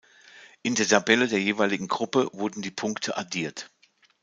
[0.63, 3.69] In der Tabelle der jeweiligen Gruppe wurden die Punkte addiert.